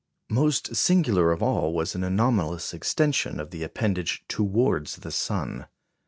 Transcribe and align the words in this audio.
Most 0.31 0.75
singular 0.75 1.31
of 1.31 1.43
all 1.43 1.73
was 1.73 1.93
an 1.93 2.03
anomalous 2.03 2.73
extension 2.73 3.39
of 3.39 3.51
the 3.51 3.61
appendage 3.61 4.25
towards 4.27 4.95
the 4.95 5.11
sun. 5.11 5.67